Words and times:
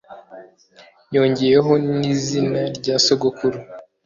yongeyeho 1.15 1.71
n' 1.99 2.07
izina 2.13 2.61
rya 2.77 2.95
sogokuru 3.05 3.57